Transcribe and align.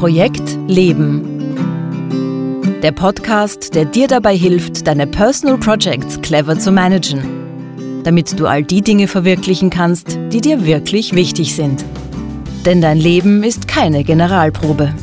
Projekt 0.00 0.56
Leben. 0.66 1.20
Der 2.82 2.90
Podcast, 2.90 3.74
der 3.74 3.84
dir 3.84 4.08
dabei 4.08 4.34
hilft, 4.34 4.86
deine 4.86 5.06
Personal 5.06 5.58
Projects 5.58 6.18
clever 6.22 6.58
zu 6.58 6.72
managen, 6.72 8.02
damit 8.02 8.40
du 8.40 8.46
all 8.46 8.62
die 8.62 8.80
Dinge 8.80 9.08
verwirklichen 9.08 9.68
kannst, 9.68 10.18
die 10.32 10.40
dir 10.40 10.64
wirklich 10.64 11.14
wichtig 11.14 11.54
sind. 11.54 11.84
Denn 12.64 12.80
dein 12.80 12.96
Leben 12.96 13.42
ist 13.42 13.68
keine 13.68 14.02
Generalprobe. 14.02 14.94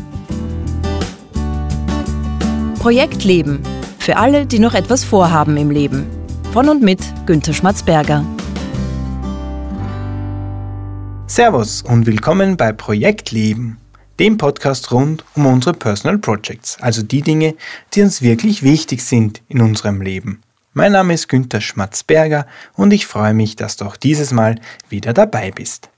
Projekt 2.79 3.23
Leben. 3.23 3.61
Für 4.00 4.18
alle, 4.18 4.48
die 4.48 4.57
noch 4.57 4.73
etwas 4.73 5.04
vorhaben 5.04 5.57
im 5.57 5.70
Leben. 5.70 6.07
Von 6.54 6.70
und 6.70 6.82
mit 6.82 7.02
Günter 7.27 7.54
Schmatzberger. 7.54 8.25
Servus 11.27 11.84
und 11.84 12.07
willkommen 12.07 12.57
bei 12.57 12.71
Projekt 12.71 13.29
Leben, 13.29 13.77
dem 14.20 14.38
Podcast 14.38 14.91
rund 14.91 15.23
um 15.35 15.45
unsere 15.45 15.73
Personal 15.73 16.17
Projects, 16.17 16.77
also 16.81 17.03
die 17.03 17.21
Dinge, 17.21 17.55
die 17.94 18.02
uns 18.02 18.21
wirklich 18.21 18.63
wichtig 18.63 19.03
sind 19.03 19.41
in 19.48 19.62
unserem 19.62 20.02
Leben. 20.02 20.41
Mein 20.73 20.91
Name 20.91 21.13
ist 21.13 21.27
Günther 21.27 21.62
Schmatzberger 21.62 22.45
und 22.73 22.91
ich 22.91 23.07
freue 23.07 23.34
mich, 23.34 23.55
dass 23.55 23.77
du 23.77 23.85
auch 23.85 23.95
dieses 23.95 24.31
Mal 24.31 24.59
wieder 24.90 25.13
dabei 25.13 25.52
bist. 25.52 25.90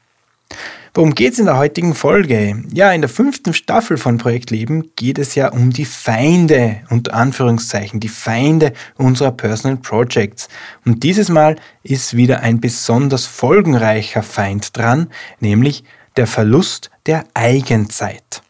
Worum 0.94 1.14
geht 1.14 1.34
es 1.34 1.40
in 1.40 1.46
der 1.46 1.58
heutigen 1.58 1.94
Folge? 1.94 2.64
Ja, 2.74 2.92
in 2.92 3.02
der 3.02 3.10
fünften 3.10 3.54
Staffel 3.54 3.98
von 3.98 4.18
Projekt 4.18 4.50
Leben 4.50 4.90
geht 4.96 5.20
es 5.20 5.36
ja 5.36 5.50
um 5.50 5.70
die 5.70 5.86
Feinde, 5.86 6.82
unter 6.90 7.14
Anführungszeichen, 7.14 8.00
die 8.00 8.10
Feinde 8.10 8.74
unserer 8.96 9.32
Personal 9.32 9.78
Projects. 9.78 10.50
Und 10.86 11.04
dieses 11.04 11.30
Mal 11.30 11.58
ist 11.84 12.18
wieder 12.18 12.40
ein 12.40 12.60
besonders 12.60 13.28
folgenreicher 13.28 14.24
Feind 14.24 14.76
dran, 14.76 15.10
nämlich 15.40 15.84
der 16.18 16.28
Verlust 16.28 16.90
der 17.06 17.26
Eigenzeit. 17.34 18.42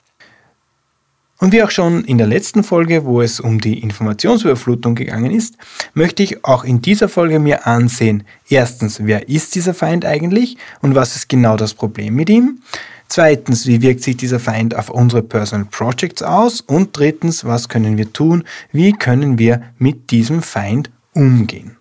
Und 1.41 1.53
wie 1.53 1.63
auch 1.63 1.71
schon 1.71 2.03
in 2.03 2.17
der 2.17 2.27
letzten 2.27 2.63
Folge, 2.63 3.05
wo 3.05 3.21
es 3.21 3.39
um 3.39 3.61
die 3.61 3.79
Informationsüberflutung 3.79 4.95
gegangen 4.95 5.31
ist, 5.31 5.55
möchte 5.93 6.21
ich 6.21 6.43
auch 6.43 6.65
in 6.65 6.81
dieser 6.81 7.07
Folge 7.07 7.39
mir 7.39 7.65
ansehen, 7.65 8.23
erstens, 8.49 9.05
wer 9.05 9.29
ist 9.29 9.55
dieser 9.55 9.73
Feind 9.73 10.03
eigentlich 10.03 10.57
und 10.81 10.95
was 10.95 11.15
ist 11.15 11.29
genau 11.29 11.55
das 11.55 11.73
Problem 11.73 12.15
mit 12.15 12.29
ihm? 12.29 12.61
Zweitens, 13.07 13.65
wie 13.65 13.81
wirkt 13.81 14.03
sich 14.03 14.17
dieser 14.17 14.39
Feind 14.39 14.75
auf 14.75 14.89
unsere 14.89 15.23
Personal 15.23 15.65
Projects 15.65 16.21
aus? 16.21 16.61
Und 16.61 16.95
drittens, 16.95 17.45
was 17.45 17.69
können 17.69 17.97
wir 17.97 18.11
tun? 18.13 18.43
Wie 18.71 18.91
können 18.91 19.39
wir 19.39 19.63
mit 19.79 20.11
diesem 20.11 20.43
Feind 20.43 20.91
umgehen? 21.13 21.77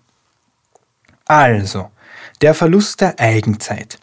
Also, 1.26 1.90
der 2.40 2.54
Verlust 2.54 3.00
der 3.00 3.18
Eigenzeit. 3.18 3.98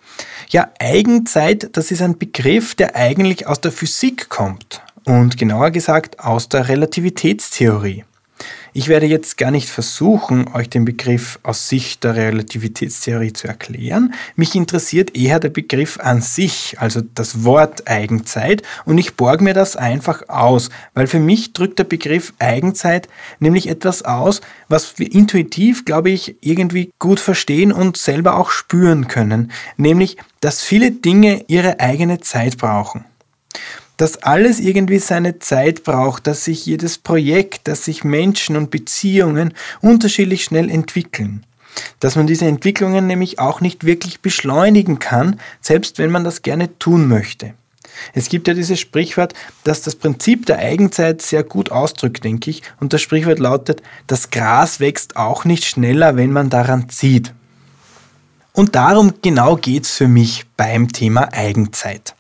Ja, 0.50 0.70
Eigenzeit, 0.80 1.70
das 1.76 1.92
ist 1.92 2.02
ein 2.02 2.18
Begriff, 2.18 2.76
der 2.76 2.96
eigentlich 2.96 3.48
aus 3.48 3.62
der 3.62 3.72
Physik 3.72 4.30
kommt 4.30 4.82
und 5.06 5.38
genauer 5.38 5.72
gesagt 5.72 6.20
aus 6.20 6.50
der 6.50 6.68
Relativitätstheorie. 6.68 8.06
Ich 8.78 8.90
werde 8.90 9.06
jetzt 9.06 9.38
gar 9.38 9.52
nicht 9.52 9.70
versuchen, 9.70 10.54
euch 10.54 10.70
den 10.70 10.84
Begriff 10.84 11.40
aus 11.44 11.70
Sicht 11.70 12.04
der 12.04 12.18
Relativitätstheorie 12.18 13.32
zu 13.32 13.48
erklären. 13.48 14.14
Mich 14.36 14.54
interessiert 14.54 15.16
eher 15.16 15.40
der 15.40 15.48
Begriff 15.48 15.98
an 15.98 16.22
sich, 16.22 16.76
also 16.78 17.00
das 17.00 17.46
Wort 17.46 17.88
Eigenzeit, 17.90 18.64
und 18.84 18.98
ich 18.98 19.16
borge 19.16 19.46
mir 19.46 19.54
das 19.54 19.78
einfach 19.78 20.28
aus, 20.28 20.72
weil 20.94 21.08
für 21.08 21.22
mich 21.22 21.54
drückt 21.54 21.80
der 21.80 21.86
Begriff 21.86 22.34
Eigenzeit 22.38 23.08
nämlich 23.40 23.70
etwas 23.70 24.02
aus, 24.02 24.42
was 24.68 25.00
wir 25.00 25.10
intuitiv, 25.10 25.86
glaube 25.86 26.10
ich, 26.10 26.36
irgendwie 26.42 26.92
gut 27.00 27.22
verstehen 27.22 27.72
und 27.72 27.96
selber 27.96 28.36
auch 28.36 28.50
spüren 28.50 29.08
können, 29.08 29.54
nämlich, 29.78 30.18
dass 30.42 30.62
viele 30.62 30.92
Dinge 30.92 31.46
ihre 31.48 31.80
eigene 31.80 32.20
Zeit 32.20 32.58
brauchen 32.58 33.06
dass 33.98 34.24
alles 34.24 34.60
irgendwie 34.60 35.00
seine 35.00 35.40
Zeit 35.40 35.84
braucht, 35.84 36.28
dass 36.28 36.46
sich 36.46 36.66
jedes 36.66 36.98
Projekt, 36.98 37.68
dass 37.68 37.86
sich 37.86 38.04
Menschen 38.04 38.56
und 38.56 38.72
Beziehungen 38.72 39.54
unterschiedlich 39.82 40.44
schnell 40.44 40.70
entwickeln. 40.70 41.46
Dass 42.00 42.16
man 42.16 42.28
diese 42.28 42.46
Entwicklungen 42.46 43.08
nämlich 43.08 43.40
auch 43.40 43.62
nicht 43.62 43.86
wirklich 43.86 44.22
beschleunigen 44.22 45.00
kann, 45.00 45.40
selbst 45.62 45.98
wenn 45.98 46.12
man 46.12 46.24
das 46.24 46.42
gerne 46.42 46.78
tun 46.80 47.08
möchte. 47.08 47.54
Es 48.14 48.30
gibt 48.30 48.48
ja 48.48 48.54
dieses 48.54 48.80
Sprichwort, 48.80 49.34
das 49.64 49.82
das 49.82 49.96
Prinzip 49.96 50.46
der 50.46 50.60
Eigenzeit 50.60 51.22
sehr 51.22 51.44
gut 51.44 51.72
ausdrückt, 51.72 52.24
denke 52.24 52.50
ich. 52.50 52.62
Und 52.80 52.94
das 52.94 53.02
Sprichwort 53.02 53.40
lautet, 53.40 53.82
das 54.08 54.32
Gras 54.32 54.80
wächst 54.80 55.16
auch 55.16 55.46
nicht 55.46 55.66
schneller, 55.66 56.16
wenn 56.16 56.32
man 56.32 56.50
daran 56.50 56.90
zieht. 56.90 57.34
Und 58.54 58.76
darum 58.76 59.14
genau 59.22 59.58
geht 59.58 59.84
es 59.84 59.92
für 59.92 60.08
mich 60.08 60.46
beim 60.56 60.92
Thema 60.92 61.34
Eigenzeit. 61.34 62.15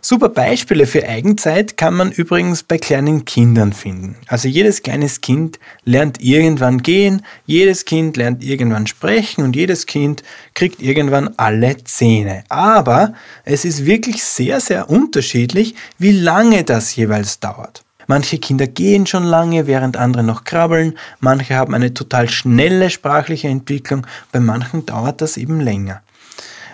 Super 0.00 0.28
Beispiele 0.28 0.86
für 0.86 1.06
Eigenzeit 1.08 1.76
kann 1.76 1.94
man 1.94 2.12
übrigens 2.12 2.62
bei 2.62 2.78
kleinen 2.78 3.24
Kindern 3.24 3.72
finden. 3.72 4.16
Also 4.28 4.48
jedes 4.48 4.82
kleines 4.82 5.20
Kind 5.20 5.58
lernt 5.84 6.20
irgendwann 6.20 6.82
gehen, 6.82 7.22
jedes 7.46 7.84
Kind 7.84 8.16
lernt 8.16 8.44
irgendwann 8.44 8.86
sprechen 8.86 9.42
und 9.42 9.56
jedes 9.56 9.86
Kind 9.86 10.22
kriegt 10.54 10.80
irgendwann 10.80 11.34
alle 11.36 11.76
Zähne. 11.84 12.44
Aber 12.48 13.14
es 13.44 13.64
ist 13.64 13.86
wirklich 13.86 14.22
sehr, 14.22 14.60
sehr 14.60 14.88
unterschiedlich, 14.88 15.74
wie 15.98 16.12
lange 16.12 16.64
das 16.64 16.94
jeweils 16.94 17.40
dauert. 17.40 17.82
Manche 18.06 18.38
Kinder 18.38 18.66
gehen 18.66 19.04
schon 19.06 19.24
lange, 19.24 19.66
während 19.66 19.98
andere 19.98 20.22
noch 20.22 20.44
krabbeln. 20.44 20.96
Manche 21.20 21.56
haben 21.56 21.74
eine 21.74 21.92
total 21.92 22.30
schnelle 22.30 22.88
sprachliche 22.88 23.48
Entwicklung. 23.48 24.06
Bei 24.32 24.40
manchen 24.40 24.86
dauert 24.86 25.20
das 25.20 25.36
eben 25.36 25.60
länger. 25.60 26.00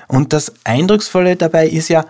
Und 0.07 0.33
das 0.33 0.53
Eindrucksvolle 0.63 1.35
dabei 1.35 1.67
ist 1.67 1.89
ja, 1.89 2.05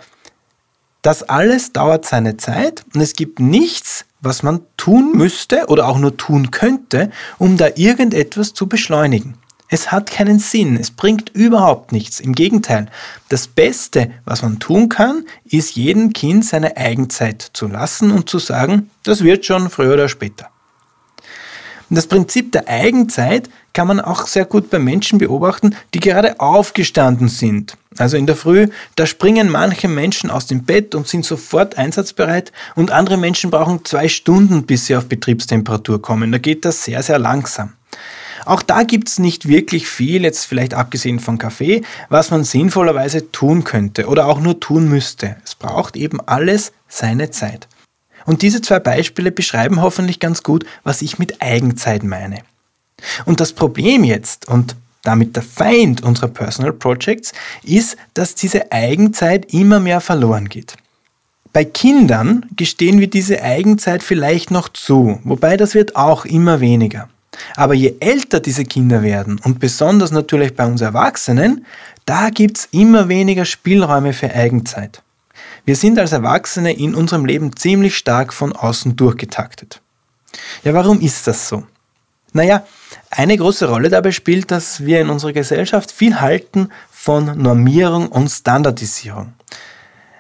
das 1.05 1.23
alles 1.23 1.73
dauert 1.75 2.07
seine 2.07 2.39
Zeit 2.39 2.83
und 2.95 3.03
es 3.03 3.13
gibt 3.13 3.39
nichts, 3.39 4.07
was 4.23 4.43
man 4.43 4.63
tun 4.79 5.13
müsste 5.15 5.67
oder 5.67 5.87
auch 5.87 5.99
nur 5.99 6.17
tun 6.17 6.51
könnte, 6.51 7.11
um 7.37 7.59
da 7.59 7.69
irgendetwas 7.77 8.55
zu 8.55 8.67
beschleunigen. 8.69 9.35
Es 9.69 9.93
hat 9.93 10.11
keinen 10.11 10.39
Sinn, 10.39 10.79
es 10.79 10.91
bringt 10.91 11.29
überhaupt 11.35 11.93
nichts. 11.93 12.21
Im 12.21 12.33
Gegenteil, 12.35 12.87
das 13.29 13.49
Beste, 13.49 14.13
was 14.25 14.41
man 14.41 14.61
tun 14.61 14.89
kann, 14.89 15.27
ist 15.45 15.77
jedem 15.77 16.15
Kind 16.15 16.47
seine 16.47 16.79
Eigenzeit 16.79 17.51
zu 17.53 17.69
lassen 17.69 18.11
und 18.11 18.31
zu 18.31 18.39
sagen, 18.39 18.89
das 19.03 19.23
wird 19.23 19.45
schon 19.45 19.69
früher 19.69 19.93
oder 19.93 20.09
später. 20.09 20.49
Das 21.91 22.07
Prinzip 22.07 22.53
der 22.53 22.67
Eigenzeit 22.67 23.51
kann 23.75 23.89
man 23.89 24.01
auch 24.01 24.27
sehr 24.27 24.47
gut 24.47 24.71
bei 24.71 24.79
Menschen 24.79 25.19
beobachten, 25.19 25.77
die 25.93 26.01
gerade 26.01 26.41
aufgestanden 26.41 27.29
sind. 27.29 27.77
Also 27.99 28.17
in 28.17 28.27
der 28.27 28.37
Früh, 28.37 28.69
da 28.97 29.07
springen 29.07 29.51
manche 29.51 29.89
Menschen 29.89 30.31
aus 30.31 30.47
dem 30.47 30.65
Bett 30.65 30.95
und 30.95 31.07
sind 31.07 31.25
sofort 31.25 31.79
einsatzbereit 31.79 32.53
und 32.75 32.91
andere 32.91 33.17
Menschen 33.17 33.51
brauchen 33.51 33.85
zwei 33.85 34.09
Stunden, 34.09 34.67
bis 34.67 34.87
sie 34.87 34.97
auf 34.97 35.07
Betriebstemperatur 35.07 36.03
kommen. 36.03 36.33
Da 36.33 36.39
geht 36.39 36.65
das 36.65 36.85
sehr, 36.85 37.03
sehr 37.03 37.19
langsam. 37.19 37.73
Auch 38.47 38.63
da 38.63 38.83
gibt 38.83 39.09
es 39.09 39.19
nicht 39.19 39.49
wirklich 39.49 39.89
viel, 39.89 40.23
jetzt 40.23 40.45
vielleicht 40.45 40.75
abgesehen 40.75 41.21
von 41.21 41.39
Kaffee, 41.39 41.83
was 42.09 42.31
man 42.31 42.45
sinnvollerweise 42.45 43.31
tun 43.33 43.65
könnte 43.65 44.07
oder 44.07 44.27
auch 44.27 44.41
nur 44.41 44.61
tun 44.61 44.89
müsste. 44.89 45.37
Es 45.45 45.55
braucht 45.55 45.97
eben 45.97 46.21
alles 46.21 46.73
seine 46.89 47.31
Zeit. 47.31 47.69
Und 48.27 48.43
diese 48.43 48.61
zwei 48.61 48.81
Beispiele 48.81 49.31
beschreiben 49.31 49.81
hoffentlich 49.81 50.21
ganz 50.21 50.43
gut, 50.43 50.65
was 50.83 51.03
ich 51.03 51.19
mit 51.19 51.41
Eigenzeit 51.41 52.03
meine. 52.03 52.41
Und 53.25 53.41
das 53.41 53.53
Problem 53.53 54.05
jetzt, 54.05 54.49
und 54.49 54.77
damit 55.05 55.37
der 55.37 55.43
Feind 55.43 56.03
unserer 56.03 56.29
Personal 56.29 56.73
Projects, 56.73 57.33
ist, 57.63 57.97
dass 58.15 58.35
diese 58.35 58.73
Eigenzeit 58.73 59.53
immer 59.53 59.79
mehr 59.79 60.01
verloren 60.01 60.49
geht. 60.49 60.77
Bei 61.53 61.65
Kindern 61.65 62.47
gestehen 62.57 62.99
wir 62.99 63.09
diese 63.09 63.41
Eigenzeit 63.41 64.03
vielleicht 64.03 64.51
noch 64.51 64.69
zu, 64.69 65.21
wobei 65.23 65.57
das 65.57 65.75
wird 65.75 65.95
auch 65.95 66.25
immer 66.25 66.61
weniger. 66.61 67.09
Aber 67.55 67.75
je 67.75 67.95
älter 68.01 68.41
diese 68.41 68.65
Kinder 68.65 69.03
werden 69.03 69.41
und 69.45 69.61
besonders 69.61 70.11
natürlich 70.11 70.57
bei 70.57 70.67
uns 70.67 70.81
Erwachsenen, 70.81 71.65
da 72.07 72.31
gibt 72.31 72.59
es 72.59 72.69
immer 72.73 73.09
weniger 73.09 73.45
Spielräume 73.45 74.13
für 74.13 74.35
Eigenzeit. 74.35 75.03
Wir 75.65 75.77
sind 75.77 75.99
als 75.99 76.13
Erwachsene 76.13 76.73
in 76.73 76.95
unserem 76.95 77.25
Leben 77.25 77.57
ziemlich 77.57 77.97
stark 77.97 78.33
von 78.33 78.53
außen 78.53 78.97
durchgetaktet. 78.97 79.81
Ja, 80.63 80.75
warum 80.75 81.01
ist 81.01 81.27
das 81.27 81.49
so? 81.49 81.65
Naja, 82.35 82.67
eine 83.11 83.37
große 83.39 83.69
Rolle 83.69 83.91
dabei 83.91 84.11
spielt, 84.11 84.51
dass 84.51 84.85
wir 84.85 85.01
in 85.01 85.09
unserer 85.09 85.33
Gesellschaft 85.33 85.93
viel 85.93 86.21
halten 86.21 86.71
von 86.91 87.41
Normierung 87.41 88.09
und 88.09 88.29
Standardisierung. 88.29 89.33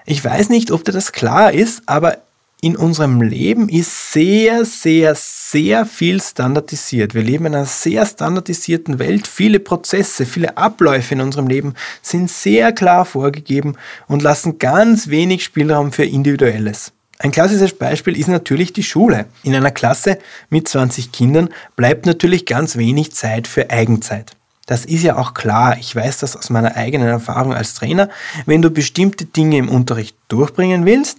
Ich 0.06 0.24
weiß 0.24 0.48
nicht, 0.48 0.70
ob 0.70 0.84
dir 0.84 0.92
das 0.92 1.10
klar 1.10 1.52
ist, 1.52 1.82
aber 1.86 2.18
in 2.60 2.76
unserem 2.76 3.20
Leben 3.20 3.68
ist 3.68 4.12
sehr, 4.12 4.64
sehr, 4.64 5.14
sehr 5.16 5.84
viel 5.84 6.22
standardisiert. 6.22 7.14
Wir 7.14 7.22
leben 7.22 7.46
in 7.46 7.56
einer 7.56 7.66
sehr 7.66 8.06
standardisierten 8.06 9.00
Welt. 9.00 9.26
Viele 9.26 9.58
Prozesse, 9.58 10.24
viele 10.24 10.56
Abläufe 10.56 11.14
in 11.14 11.20
unserem 11.20 11.48
Leben 11.48 11.74
sind 12.00 12.30
sehr 12.30 12.72
klar 12.72 13.04
vorgegeben 13.04 13.74
und 14.06 14.22
lassen 14.22 14.58
ganz 14.58 15.08
wenig 15.08 15.42
Spielraum 15.42 15.90
für 15.90 16.04
Individuelles. 16.04 16.93
Ein 17.18 17.30
klassisches 17.30 17.76
Beispiel 17.76 18.18
ist 18.18 18.28
natürlich 18.28 18.72
die 18.72 18.82
Schule. 18.82 19.26
In 19.42 19.54
einer 19.54 19.70
Klasse 19.70 20.18
mit 20.50 20.68
20 20.68 21.12
Kindern 21.12 21.48
bleibt 21.76 22.06
natürlich 22.06 22.46
ganz 22.46 22.76
wenig 22.76 23.12
Zeit 23.12 23.46
für 23.46 23.70
Eigenzeit. 23.70 24.32
Das 24.66 24.84
ist 24.84 25.02
ja 25.02 25.16
auch 25.16 25.34
klar. 25.34 25.76
Ich 25.78 25.94
weiß 25.94 26.18
das 26.18 26.36
aus 26.36 26.50
meiner 26.50 26.76
eigenen 26.76 27.08
Erfahrung 27.08 27.54
als 27.54 27.74
Trainer. 27.74 28.08
Wenn 28.46 28.62
du 28.62 28.70
bestimmte 28.70 29.26
Dinge 29.26 29.58
im 29.58 29.68
Unterricht 29.68 30.16
durchbringen 30.28 30.86
willst, 30.86 31.18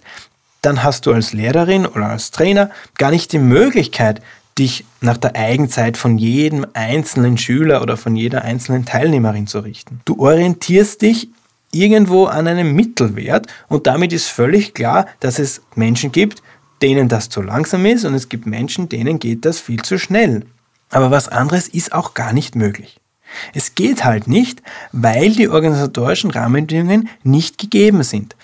dann 0.61 0.83
hast 0.83 1.05
du 1.05 1.13
als 1.13 1.31
Lehrerin 1.31 1.85
oder 1.85 2.07
als 2.07 2.31
Trainer 2.31 2.71
gar 2.97 3.11
nicht 3.11 3.31
die 3.31 3.39
Möglichkeit, 3.39 4.21
dich 4.57 4.85
nach 5.01 5.17
der 5.17 5.35
Eigenzeit 5.35 5.97
von 5.97 6.17
jedem 6.17 6.65
einzelnen 6.73 7.37
Schüler 7.37 7.81
oder 7.81 7.97
von 7.97 8.15
jeder 8.15 8.43
einzelnen 8.43 8.85
Teilnehmerin 8.85 9.47
zu 9.47 9.59
richten. 9.59 10.01
Du 10.05 10.17
orientierst 10.19 11.01
dich 11.01 11.29
irgendwo 11.75 12.25
an 12.25 12.47
einem 12.47 12.73
Mittelwert 12.73 13.47
und 13.67 13.85
damit 13.85 14.13
ist 14.13 14.27
völlig 14.27 14.73
klar, 14.73 15.07
dass 15.19 15.37
es 15.37 15.61
Menschen 15.75 16.11
gibt, 16.11 16.41
denen 16.81 17.07
das 17.09 17.29
zu 17.29 17.41
langsam 17.41 17.85
ist 17.85 18.05
und 18.05 18.13
es 18.13 18.29
gibt 18.29 18.45
Menschen, 18.45 18.89
denen 18.89 19.19
geht 19.19 19.45
das 19.45 19.59
viel 19.59 19.81
zu 19.81 19.99
schnell. 19.99 20.45
Aber 20.89 21.11
was 21.11 21.27
anderes 21.27 21.67
ist 21.67 21.93
auch 21.93 22.13
gar 22.13 22.33
nicht 22.33 22.55
möglich. 22.55 22.99
Es 23.53 23.75
geht 23.75 24.05
halt 24.05 24.27
nicht, 24.27 24.61
weil 24.91 25.31
die 25.31 25.49
organisatorischen 25.49 26.31
Rahmenbedingungen 26.31 27.09
nicht 27.23 27.57
gegeben 27.57 28.03
sind. 28.03 28.35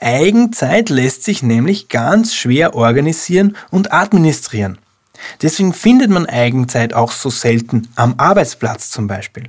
Eigenzeit 0.00 0.88
lässt 0.88 1.24
sich 1.24 1.42
nämlich 1.42 1.88
ganz 1.88 2.34
schwer 2.34 2.74
organisieren 2.74 3.56
und 3.70 3.92
administrieren. 3.92 4.78
Deswegen 5.42 5.72
findet 5.74 6.10
man 6.10 6.26
Eigenzeit 6.26 6.94
auch 6.94 7.12
so 7.12 7.30
selten 7.30 7.88
am 7.94 8.14
Arbeitsplatz 8.16 8.90
zum 8.90 9.06
Beispiel. 9.06 9.44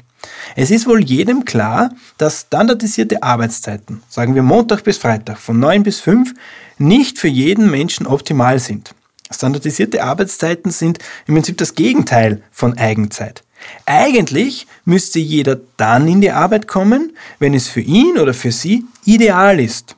Es 0.56 0.72
ist 0.72 0.88
wohl 0.88 1.04
jedem 1.04 1.46
klar, 1.46 1.92
dass 2.18 2.42
standardisierte 2.42 3.24
Arbeitszeiten, 3.24 4.04
sagen 4.10 4.36
wir 4.36 4.44
Montag 4.44 4.84
bis 4.84 4.98
Freitag 4.98 5.40
von 5.40 5.60
9 5.60 5.84
bis 5.84 6.00
5, 6.00 6.34
nicht 6.78 7.20
für 7.20 7.28
jeden 7.28 7.70
Menschen 7.70 8.08
optimal 8.08 8.60
sind. 8.60 8.94
Standardisierte 9.32 10.04
Arbeitszeiten 10.04 10.72
sind 10.72 11.00
im 11.26 11.36
Prinzip 11.36 11.58
das 11.58 11.76
Gegenteil 11.76 12.42
von 12.52 12.78
Eigenzeit. 12.78 13.44
Eigentlich 13.86 14.68
müsste 14.86 15.20
jeder 15.20 15.60
dann 15.78 16.08
in 16.08 16.22
die 16.22 16.32
Arbeit 16.32 16.68
kommen, 16.68 17.16
wenn 17.40 17.54
es 17.54 17.68
für 17.68 17.82
ihn 17.82 18.18
oder 18.18 18.34
für 18.34 18.52
sie 18.52 18.86
ideal 19.06 19.60
ist. 19.60 19.96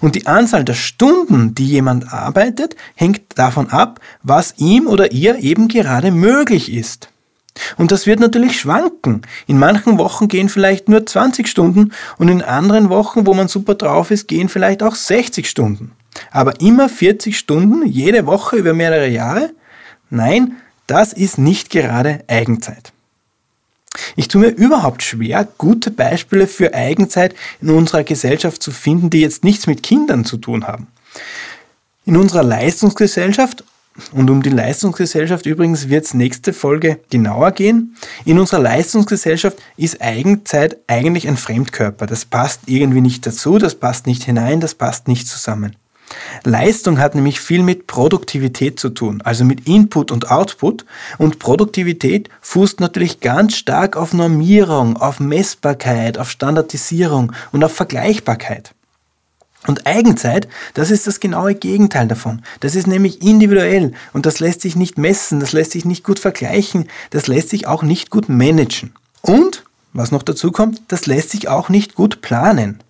Und 0.00 0.14
die 0.14 0.26
Anzahl 0.26 0.64
der 0.64 0.74
Stunden, 0.74 1.54
die 1.54 1.66
jemand 1.66 2.12
arbeitet, 2.12 2.76
hängt 2.94 3.22
davon 3.36 3.70
ab, 3.70 4.00
was 4.22 4.54
ihm 4.58 4.86
oder 4.86 5.12
ihr 5.12 5.38
eben 5.38 5.68
gerade 5.68 6.10
möglich 6.10 6.72
ist. 6.72 7.11
Und 7.76 7.92
das 7.92 8.06
wird 8.06 8.20
natürlich 8.20 8.58
schwanken. 8.58 9.22
In 9.46 9.58
manchen 9.58 9.98
Wochen 9.98 10.28
gehen 10.28 10.48
vielleicht 10.48 10.88
nur 10.88 11.04
20 11.04 11.46
Stunden 11.46 11.92
und 12.18 12.28
in 12.28 12.42
anderen 12.42 12.88
Wochen, 12.88 13.26
wo 13.26 13.34
man 13.34 13.48
super 13.48 13.74
drauf 13.74 14.10
ist, 14.10 14.28
gehen 14.28 14.48
vielleicht 14.48 14.82
auch 14.82 14.94
60 14.94 15.48
Stunden. 15.48 15.92
Aber 16.30 16.60
immer 16.60 16.88
40 16.88 17.38
Stunden 17.38 17.86
jede 17.86 18.26
Woche 18.26 18.56
über 18.56 18.74
mehrere 18.74 19.08
Jahre? 19.08 19.50
Nein, 20.10 20.56
das 20.86 21.12
ist 21.12 21.38
nicht 21.38 21.70
gerade 21.70 22.24
Eigenzeit. 22.26 22.92
Ich 24.16 24.28
tue 24.28 24.40
mir 24.40 24.48
überhaupt 24.48 25.02
schwer, 25.02 25.46
gute 25.58 25.90
Beispiele 25.90 26.46
für 26.46 26.74
Eigenzeit 26.74 27.34
in 27.60 27.70
unserer 27.70 28.04
Gesellschaft 28.04 28.62
zu 28.62 28.70
finden, 28.70 29.10
die 29.10 29.20
jetzt 29.20 29.44
nichts 29.44 29.66
mit 29.66 29.82
Kindern 29.82 30.24
zu 30.24 30.38
tun 30.38 30.66
haben. 30.66 30.86
In 32.04 32.16
unserer 32.16 32.42
Leistungsgesellschaft, 32.42 33.64
und 34.12 34.30
um 34.30 34.42
die 34.42 34.50
Leistungsgesellschaft 34.50 35.46
übrigens 35.46 35.88
wird 35.88 36.04
es 36.04 36.14
nächste 36.14 36.52
Folge 36.52 37.00
genauer 37.10 37.52
gehen, 37.52 37.94
in 38.24 38.38
unserer 38.38 38.60
Leistungsgesellschaft 38.60 39.58
ist 39.76 40.00
Eigenzeit 40.00 40.78
eigentlich 40.86 41.28
ein 41.28 41.36
Fremdkörper. 41.36 42.06
Das 42.06 42.24
passt 42.24 42.62
irgendwie 42.66 43.00
nicht 43.00 43.26
dazu, 43.26 43.58
das 43.58 43.74
passt 43.74 44.06
nicht 44.06 44.24
hinein, 44.24 44.60
das 44.60 44.74
passt 44.74 45.08
nicht 45.08 45.28
zusammen. 45.28 45.76
Leistung 46.44 46.98
hat 46.98 47.14
nämlich 47.14 47.40
viel 47.40 47.62
mit 47.62 47.86
Produktivität 47.86 48.78
zu 48.78 48.90
tun, 48.90 49.22
also 49.24 49.44
mit 49.44 49.66
Input 49.66 50.10
und 50.10 50.30
Output. 50.30 50.84
Und 51.18 51.38
Produktivität 51.38 52.28
fußt 52.40 52.80
natürlich 52.80 53.20
ganz 53.20 53.56
stark 53.56 53.96
auf 53.96 54.12
Normierung, 54.12 54.96
auf 54.96 55.20
Messbarkeit, 55.20 56.18
auf 56.18 56.30
Standardisierung 56.30 57.32
und 57.52 57.64
auf 57.64 57.72
Vergleichbarkeit. 57.72 58.74
Und 59.66 59.86
Eigenzeit, 59.86 60.48
das 60.74 60.90
ist 60.90 61.06
das 61.06 61.20
genaue 61.20 61.54
Gegenteil 61.54 62.08
davon. 62.08 62.42
Das 62.60 62.74
ist 62.74 62.88
nämlich 62.88 63.22
individuell 63.22 63.92
und 64.12 64.26
das 64.26 64.40
lässt 64.40 64.60
sich 64.60 64.74
nicht 64.74 64.98
messen, 64.98 65.38
das 65.38 65.52
lässt 65.52 65.70
sich 65.70 65.84
nicht 65.84 66.02
gut 66.02 66.18
vergleichen, 66.18 66.88
das 67.10 67.28
lässt 67.28 67.50
sich 67.50 67.68
auch 67.68 67.84
nicht 67.84 68.10
gut 68.10 68.28
managen. 68.28 68.92
Und, 69.20 69.64
was 69.92 70.10
noch 70.10 70.24
dazu 70.24 70.50
kommt, 70.50 70.82
das 70.88 71.06
lässt 71.06 71.30
sich 71.30 71.48
auch 71.48 71.68
nicht 71.68 71.94
gut 71.94 72.22
planen. 72.22 72.82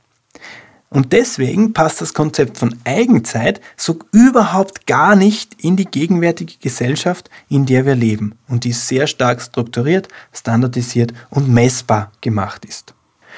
Und 0.89 1.13
deswegen 1.13 1.73
passt 1.73 2.03
das 2.03 2.13
Konzept 2.13 2.59
von 2.59 2.79
Eigenzeit 2.85 3.63
so 3.79 3.99
überhaupt 4.13 4.87
gar 4.87 5.17
nicht 5.17 5.63
in 5.63 5.77
die 5.77 5.87
gegenwärtige 5.87 6.55
Gesellschaft, 6.61 7.31
in 7.49 7.65
der 7.65 7.87
wir 7.87 7.95
leben 7.95 8.39
und 8.47 8.65
die 8.65 8.73
sehr 8.73 9.07
stark 9.07 9.41
strukturiert, 9.41 10.09
standardisiert 10.35 11.15
und 11.31 11.49
messbar 11.49 12.13
gemacht 12.21 12.67
ist. 12.67 12.93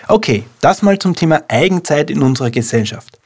Okay, 0.08 0.44
das 0.60 0.82
mal 0.82 0.98
zum 0.98 1.14
Thema 1.14 1.42
Eigenzeit 1.46 2.10
in 2.10 2.22
unserer 2.22 2.50
Gesellschaft. 2.50 3.20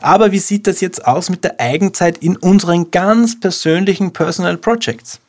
Aber 0.00 0.32
wie 0.32 0.38
sieht 0.38 0.66
das 0.66 0.80
jetzt 0.80 1.06
aus 1.06 1.30
mit 1.30 1.44
der 1.44 1.60
Eigenzeit 1.60 2.18
in 2.18 2.36
unseren 2.36 2.90
ganz 2.90 3.38
persönlichen 3.38 4.12
Personal 4.12 4.56
Projects? 4.56 5.20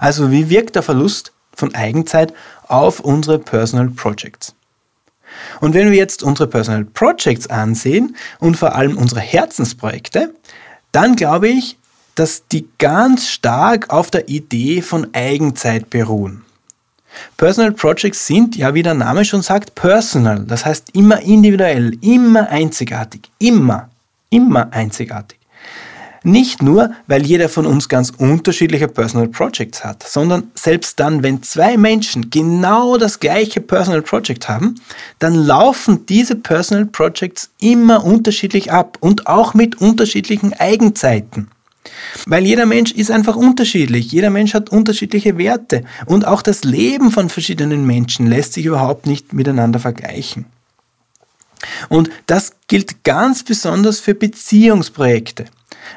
Also 0.00 0.30
wie 0.30 0.50
wirkt 0.50 0.76
der 0.76 0.82
Verlust 0.82 1.32
von 1.54 1.74
Eigenzeit 1.74 2.32
auf 2.68 3.00
unsere 3.00 3.38
Personal 3.38 3.88
Projects? 3.88 4.54
Und 5.60 5.74
wenn 5.74 5.90
wir 5.90 5.98
jetzt 5.98 6.22
unsere 6.22 6.48
Personal 6.48 6.84
Projects 6.84 7.48
ansehen 7.48 8.16
und 8.38 8.56
vor 8.56 8.74
allem 8.74 8.96
unsere 8.96 9.20
Herzensprojekte, 9.20 10.34
dann 10.92 11.16
glaube 11.16 11.48
ich, 11.48 11.76
dass 12.14 12.46
die 12.46 12.68
ganz 12.78 13.28
stark 13.28 13.90
auf 13.90 14.10
der 14.10 14.28
Idee 14.28 14.82
von 14.82 15.12
Eigenzeit 15.14 15.90
beruhen. 15.90 16.44
Personal 17.36 17.72
Projects 17.72 18.26
sind, 18.26 18.56
ja 18.56 18.74
wie 18.74 18.82
der 18.82 18.94
Name 18.94 19.24
schon 19.24 19.42
sagt, 19.42 19.74
personal, 19.74 20.44
das 20.44 20.64
heißt 20.64 20.94
immer 20.94 21.20
individuell, 21.22 21.96
immer 22.00 22.48
einzigartig, 22.48 23.30
immer, 23.38 23.88
immer 24.30 24.72
einzigartig. 24.72 25.38
Nicht 26.26 26.62
nur, 26.62 26.90
weil 27.06 27.26
jeder 27.26 27.50
von 27.50 27.66
uns 27.66 27.86
ganz 27.86 28.08
unterschiedliche 28.08 28.88
Personal 28.88 29.28
Projects 29.28 29.84
hat, 29.84 30.02
sondern 30.02 30.50
selbst 30.54 30.98
dann, 30.98 31.22
wenn 31.22 31.42
zwei 31.42 31.76
Menschen 31.76 32.30
genau 32.30 32.96
das 32.96 33.20
gleiche 33.20 33.60
Personal 33.60 34.00
Project 34.00 34.48
haben, 34.48 34.76
dann 35.18 35.34
laufen 35.34 36.06
diese 36.06 36.34
Personal 36.34 36.86
Projects 36.86 37.50
immer 37.60 38.02
unterschiedlich 38.02 38.72
ab 38.72 38.96
und 39.00 39.26
auch 39.26 39.52
mit 39.52 39.82
unterschiedlichen 39.82 40.54
Eigenzeiten. 40.54 41.50
Weil 42.26 42.46
jeder 42.46 42.66
Mensch 42.66 42.92
ist 42.92 43.10
einfach 43.10 43.36
unterschiedlich, 43.36 44.10
jeder 44.10 44.30
Mensch 44.30 44.54
hat 44.54 44.70
unterschiedliche 44.70 45.36
Werte 45.36 45.84
und 46.06 46.26
auch 46.26 46.42
das 46.42 46.64
Leben 46.64 47.10
von 47.10 47.28
verschiedenen 47.28 47.86
Menschen 47.86 48.26
lässt 48.26 48.54
sich 48.54 48.64
überhaupt 48.64 49.06
nicht 49.06 49.32
miteinander 49.32 49.78
vergleichen. 49.78 50.46
Und 51.88 52.10
das 52.26 52.52
gilt 52.68 53.04
ganz 53.04 53.42
besonders 53.42 54.00
für 54.00 54.14
Beziehungsprojekte. 54.14 55.46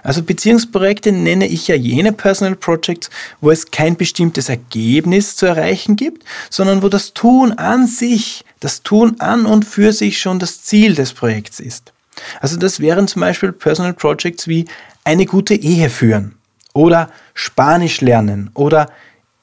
Also 0.03 0.21
Beziehungsprojekte 0.23 1.11
nenne 1.11 1.47
ich 1.47 1.67
ja 1.67 1.75
jene 1.75 2.11
Personal 2.11 2.55
Projects, 2.55 3.09
wo 3.41 3.51
es 3.51 3.71
kein 3.71 3.95
bestimmtes 3.95 4.49
Ergebnis 4.49 5.35
zu 5.35 5.45
erreichen 5.45 5.95
gibt, 5.95 6.23
sondern 6.49 6.81
wo 6.83 6.89
das 6.89 7.13
Tun 7.13 7.53
an 7.53 7.87
sich, 7.87 8.43
das 8.59 8.83
Tun 8.83 9.19
an 9.19 9.45
und 9.45 9.63
für 9.65 9.93
sich 9.93 10.19
schon 10.19 10.39
das 10.39 10.63
Ziel 10.63 10.95
des 10.95 11.13
Projekts 11.13 11.59
ist. 11.59 11.93
Also 12.41 12.57
das 12.57 12.79
wären 12.79 13.07
zum 13.07 13.21
Beispiel 13.21 13.51
Personal 13.51 13.93
Projects 13.93 14.47
wie 14.47 14.65
eine 15.07 15.25
gute 15.25 15.55
Ehe 15.55 15.89
führen 15.89 16.35
oder 16.73 17.09
Spanisch 17.33 18.01
lernen 18.01 18.49
oder 18.53 18.91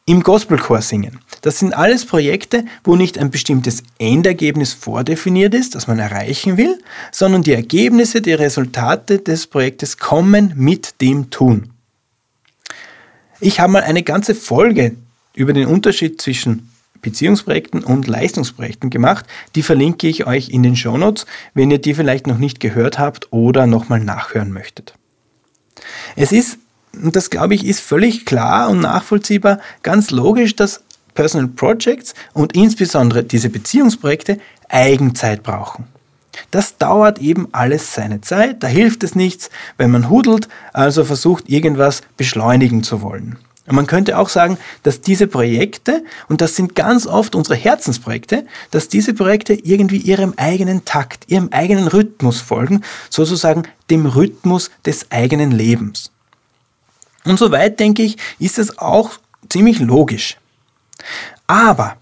im 0.05 0.23
Gospelchor 0.23 0.83
singen. 0.83 1.21
Das 1.41 1.59
sind 1.59 1.73
alles 1.73 2.05
Projekte, 2.05 2.67
wo 2.85 2.97
nicht 2.97 3.17
ein 3.17 3.31
bestimmtes 3.31 3.83
Endergebnis 3.99 4.75
vordefiniert 4.75 5.55
ist, 5.55 5.75
das 5.75 5.87
man 5.87 5.99
erreichen 5.99 6.59
will, 6.59 6.79
sondern 7.11 7.43
die 7.43 7.55
Ergebnisse, 7.55 8.21
die 8.21 8.35
Resultate 8.35 9.21
des 9.21 9.47
Projektes 9.47 9.97
kommen 9.97 10.53
mit 10.55 11.01
dem 11.01 11.31
Tun. 11.31 11.71
Ich 13.41 13.59
habe 13.59 13.73
mal 13.73 13.83
eine 13.85 14.03
ganze 14.03 14.35
Folge 14.35 14.95
über 15.35 15.55
den 15.55 15.67
Unterschied 15.67 16.21
zwischen 16.21 16.71
Beziehungsprojekten 17.01 17.83
und 17.83 18.07
Leistungsprojekten 18.07 18.91
gemacht. 18.91 19.25
Die 19.55 19.63
verlinke 19.63 20.09
ich 20.09 20.27
euch 20.27 20.51
in 20.51 20.63
den 20.63 20.77
Shownotes, 20.77 21.25
wenn 21.55 21.71
ihr 21.71 21.79
die 21.79 21.95
vielleicht 21.95 22.27
noch 22.27 22.39
nicht 22.39 22.61
gehört 22.61 22.99
habt 22.99 23.33
oder 23.33 23.67
nochmal 23.67 24.01
nachhören 24.01 24.53
möchtet. 24.53 24.95
Es 26.17 26.33
ist, 26.33 26.59
und 26.93 27.17
das 27.17 27.31
glaube 27.31 27.55
ich 27.55 27.67
ist 27.67 27.81
völlig 27.81 28.27
klar 28.27 28.69
und 28.69 28.81
nachvollziehbar, 28.81 29.59
ganz 29.83 30.11
logisch, 30.11 30.57
dass 30.57 30.83
Personal 31.15 31.49
Projects 31.49 32.15
und 32.33 32.55
insbesondere 32.55 33.23
diese 33.23 33.49
Beziehungsprojekte 33.49 34.39
Eigenzeit 34.69 35.43
brauchen. 35.43 35.87
Das 36.51 36.79
dauert 36.79 37.21
eben 37.21 37.49
alles 37.53 37.95
seine 37.95 38.21
Zeit, 38.21 38.63
da 38.63 38.67
hilft 38.67 39.05
es 39.05 39.15
nichts, 39.15 39.51
wenn 39.77 39.93
man 39.93 40.11
hudelt, 40.11 40.49
also 40.73 41.05
versucht 41.05 41.49
irgendwas 41.49 42.03
beschleunigen 42.17 42.83
zu 42.83 43.03
wollen. 43.03 43.39
Man 43.67 43.87
könnte 43.87 44.19
auch 44.19 44.29
sagen, 44.29 44.59
dass 44.83 45.01
diese 45.01 45.27
Projekte, 45.27 46.05
und 46.29 46.43
das 46.43 46.55
sind 46.55 46.75
ganz 46.75 47.07
oft 47.07 47.35
unsere 47.35 47.57
Herzensprojekte, 47.57 48.47
dass 48.71 48.89
diese 48.89 49.15
Projekte 49.15 49.55
irgendwie 49.55 49.97
ihrem 49.97 50.35
eigenen 50.37 50.85
Takt, 50.85 51.25
ihrem 51.29 51.49
eigenen 51.51 51.89
Rhythmus 51.89 52.43
folgen, 52.43 52.83
sozusagen 53.09 53.63
dem 53.89 54.05
Rhythmus 54.05 54.71
des 54.85 55.11
eigenen 55.11 55.51
Lebens. 55.51 56.11
Und 57.25 57.39
soweit 57.39 57.81
denke 57.81 58.03
ich, 58.03 58.19
ist 58.39 58.59
es 58.59 58.79
auch 58.79 59.13
ziemlich 59.49 59.79
logisch. 59.79 60.37
Aber, 61.47 61.97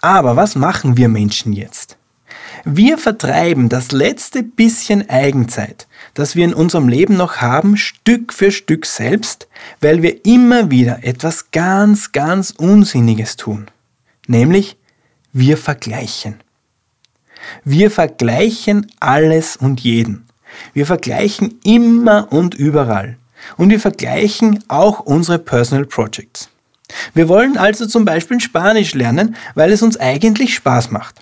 aber 0.00 0.36
was 0.36 0.54
machen 0.54 0.96
wir 0.96 1.08
Menschen 1.08 1.52
jetzt? 1.52 1.96
Wir 2.64 2.96
vertreiben 2.96 3.68
das 3.68 3.90
letzte 3.90 4.44
bisschen 4.44 5.08
Eigenzeit, 5.10 5.88
das 6.14 6.36
wir 6.36 6.44
in 6.44 6.54
unserem 6.54 6.88
Leben 6.88 7.16
noch 7.16 7.36
haben, 7.36 7.76
Stück 7.76 8.32
für 8.32 8.50
Stück 8.50 8.86
selbst, 8.86 9.48
weil 9.80 10.02
wir 10.02 10.24
immer 10.24 10.70
wieder 10.70 11.04
etwas 11.04 11.50
ganz, 11.50 12.12
ganz 12.12 12.50
Unsinniges 12.50 13.36
tun. 13.36 13.66
Nämlich, 14.26 14.76
wir 15.32 15.56
vergleichen. 15.56 16.40
Wir 17.64 17.90
vergleichen 17.90 18.90
alles 19.00 19.56
und 19.56 19.80
jeden. 19.80 20.26
Wir 20.74 20.86
vergleichen 20.86 21.58
immer 21.64 22.30
und 22.30 22.54
überall. 22.54 23.16
Und 23.56 23.70
wir 23.70 23.80
vergleichen 23.80 24.62
auch 24.68 25.00
unsere 25.00 25.38
Personal 25.38 25.86
Projects. 25.86 26.50
Wir 27.14 27.28
wollen 27.28 27.56
also 27.56 27.86
zum 27.86 28.04
Beispiel 28.04 28.40
Spanisch 28.40 28.94
lernen, 28.94 29.36
weil 29.54 29.72
es 29.72 29.82
uns 29.82 29.98
eigentlich 29.98 30.54
Spaß 30.54 30.90
macht. 30.90 31.21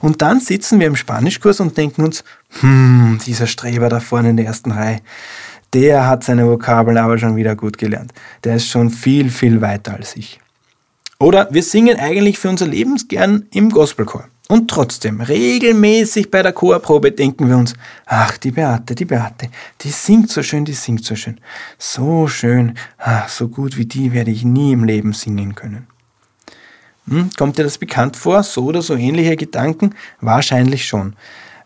Und 0.00 0.22
dann 0.22 0.40
sitzen 0.40 0.80
wir 0.80 0.86
im 0.86 0.96
Spanischkurs 0.96 1.60
und 1.60 1.76
denken 1.76 2.04
uns, 2.04 2.24
hm, 2.60 3.20
dieser 3.26 3.46
Streber 3.46 3.88
da 3.88 4.00
vorne 4.00 4.30
in 4.30 4.36
der 4.36 4.46
ersten 4.46 4.72
Reihe, 4.72 5.00
der 5.72 6.06
hat 6.06 6.24
seine 6.24 6.46
Vokabeln 6.46 6.98
aber 6.98 7.18
schon 7.18 7.36
wieder 7.36 7.56
gut 7.56 7.78
gelernt. 7.78 8.12
Der 8.44 8.56
ist 8.56 8.68
schon 8.68 8.90
viel, 8.90 9.30
viel 9.30 9.60
weiter 9.60 9.94
als 9.94 10.16
ich. 10.16 10.38
Oder 11.18 11.48
wir 11.50 11.62
singen 11.62 11.98
eigentlich 11.98 12.38
für 12.38 12.48
unser 12.48 12.66
Lebensgern 12.66 13.46
im 13.52 13.70
Gospelchor. 13.70 14.28
Und 14.48 14.68
trotzdem, 14.68 15.20
regelmäßig 15.20 16.30
bei 16.30 16.42
der 16.42 16.52
Chorprobe 16.52 17.12
denken 17.12 17.48
wir 17.48 17.56
uns, 17.56 17.74
ach, 18.04 18.36
die 18.36 18.50
Beate, 18.50 18.94
die 18.94 19.06
Beate, 19.06 19.48
die 19.80 19.90
singt 19.90 20.30
so 20.30 20.42
schön, 20.42 20.66
die 20.66 20.74
singt 20.74 21.04
so 21.04 21.16
schön. 21.16 21.40
So 21.78 22.26
schön, 22.26 22.74
ach, 22.98 23.28
so 23.30 23.48
gut 23.48 23.78
wie 23.78 23.86
die 23.86 24.12
werde 24.12 24.30
ich 24.30 24.44
nie 24.44 24.72
im 24.72 24.84
Leben 24.84 25.14
singen 25.14 25.54
können. 25.54 25.86
Hm, 27.08 27.30
kommt 27.36 27.58
dir 27.58 27.64
das 27.64 27.78
bekannt 27.78 28.16
vor? 28.16 28.42
So 28.42 28.64
oder 28.64 28.82
so 28.82 28.94
ähnliche 28.94 29.36
Gedanken? 29.36 29.94
Wahrscheinlich 30.20 30.86
schon. 30.86 31.14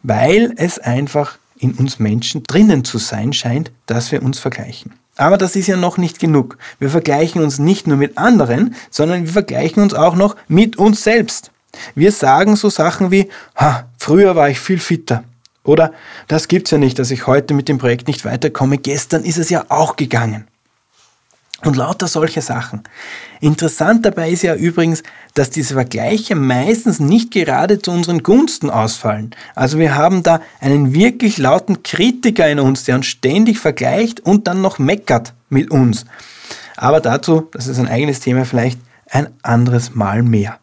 Weil 0.03 0.53
es 0.57 0.79
einfach 0.79 1.39
in 1.59 1.73
uns 1.73 1.99
Menschen 1.99 2.43
drinnen 2.45 2.85
zu 2.85 2.99
sein 2.99 3.33
scheint, 3.33 3.71
dass 3.87 4.13
wir 4.13 4.23
uns 4.23 4.39
vergleichen. 4.39 4.93
Aber 5.17 5.39
das 5.39 5.57
ist 5.57 5.67
ja 5.67 5.77
noch 5.77 5.97
nicht 5.97 6.19
genug. 6.19 6.59
Wir 6.79 6.91
vergleichen 6.91 7.43
uns 7.43 7.59
nicht 7.59 7.87
nur 7.87 7.97
mit 7.97 8.19
anderen, 8.19 8.75
sondern 8.91 9.25
wir 9.25 9.33
vergleichen 9.33 9.83
uns 9.83 9.95
auch 9.95 10.15
noch 10.15 10.37
mit 10.47 10.77
uns 10.77 11.03
selbst. 11.03 11.51
Wir 11.95 12.13
sagen 12.13 12.57
so 12.57 12.69
Sachen 12.69 13.11
wie, 13.11 13.29
ha, 13.57 13.87
früher 13.99 14.37
war 14.37 14.51
ich 14.51 14.61
viel 14.61 14.79
fitter. 14.79 15.25
Oder 15.65 15.93
das 16.29 16.49
gibt's 16.49 16.71
ja 16.71 16.79
nicht, 16.79 16.99
dass 16.99 17.11
ich 17.11 17.27
heute 17.27 17.55
mit 17.55 17.69
dem 17.69 17.79
Projekt 17.79 18.09
nicht 18.09 18.25
weiterkomme. 18.25 18.79
Gestern 18.79 19.25
ist 19.25 19.39
es 19.39 19.51
ja 19.51 19.65
auch 19.69 19.97
gegangen. 19.97 20.47
Und 21.65 21.77
lauter 21.77 22.07
solche 22.07 22.43
Sachen. 22.43 22.83
Interessant 23.41 24.05
dabei 24.05 24.31
ist 24.31 24.43
ja 24.43 24.55
übrigens, 24.55 25.03
dass 25.37 25.51
diese 25.51 25.75
Vergleiche 25.75 26.35
meistens 26.35 26.99
nicht 26.99 27.31
gerade 27.31 27.79
zu 27.79 27.91
unseren 27.91 28.23
Gunsten 28.23 28.71
ausfallen. 28.71 29.35
Also 29.55 29.79
wir 29.79 29.95
haben 29.95 30.23
da 30.23 30.41
einen 30.61 30.95
wirklich 30.95 31.37
lauten 31.37 31.83
Kritiker 31.83 32.49
in 32.49 32.59
uns, 32.59 32.85
der 32.85 32.95
uns 32.95 33.07
ständig 33.07 33.59
vergleicht 33.59 34.21
und 34.21 34.47
dann 34.47 34.63
noch 34.63 34.79
meckert 34.79 35.35
mit 35.51 35.71
uns. 35.71 36.07
Aber 36.77 37.01
dazu, 37.01 37.49
das 37.53 37.67
ist 37.67 37.79
ein 37.79 37.89
eigenes 37.89 38.21
Thema, 38.21 38.47
vielleicht 38.47 38.81
ein 39.11 39.29
anderes 39.43 39.95
Mal 39.95 40.23
mehr. 40.23 40.59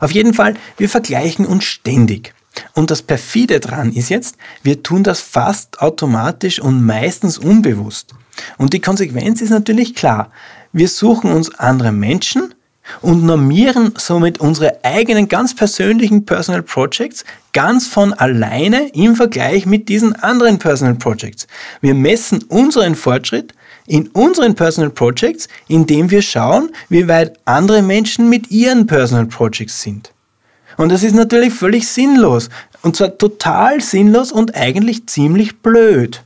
Auf 0.00 0.10
jeden 0.10 0.34
Fall, 0.34 0.54
wir 0.76 0.88
vergleichen 0.88 1.46
uns 1.46 1.64
ständig. 1.64 2.34
Und 2.74 2.90
das 2.90 3.00
perfide 3.00 3.60
dran 3.60 3.92
ist 3.92 4.08
jetzt, 4.08 4.36
wir 4.64 4.82
tun 4.82 5.04
das 5.04 5.20
fast 5.20 5.80
automatisch 5.80 6.58
und 6.58 6.84
meistens 6.84 7.38
unbewusst. 7.38 8.12
Und 8.58 8.72
die 8.72 8.80
Konsequenz 8.80 9.40
ist 9.40 9.50
natürlich 9.50 9.94
klar. 9.94 10.32
Wir 10.72 10.88
suchen 10.88 11.30
uns 11.30 11.54
andere 11.54 11.92
Menschen 11.92 12.54
und 13.00 13.24
normieren 13.24 13.94
somit 13.96 14.38
unsere 14.38 14.84
eigenen 14.84 15.28
ganz 15.28 15.54
persönlichen 15.54 16.24
Personal 16.24 16.62
Projects 16.62 17.24
ganz 17.52 17.86
von 17.86 18.12
alleine 18.12 18.88
im 18.94 19.16
Vergleich 19.16 19.66
mit 19.66 19.88
diesen 19.88 20.14
anderen 20.16 20.58
Personal 20.58 20.94
Projects. 20.94 21.46
Wir 21.80 21.94
messen 21.94 22.42
unseren 22.44 22.94
Fortschritt 22.94 23.54
in 23.86 24.08
unseren 24.08 24.54
Personal 24.54 24.90
Projects, 24.90 25.48
indem 25.66 26.10
wir 26.10 26.22
schauen, 26.22 26.70
wie 26.88 27.08
weit 27.08 27.38
andere 27.44 27.82
Menschen 27.82 28.28
mit 28.28 28.50
ihren 28.50 28.86
Personal 28.86 29.26
Projects 29.26 29.82
sind. 29.82 30.12
Und 30.76 30.90
das 30.92 31.02
ist 31.02 31.14
natürlich 31.14 31.52
völlig 31.52 31.88
sinnlos. 31.88 32.48
Und 32.82 32.96
zwar 32.96 33.18
total 33.18 33.80
sinnlos 33.80 34.32
und 34.32 34.54
eigentlich 34.54 35.06
ziemlich 35.06 35.58
blöd. 35.58 36.22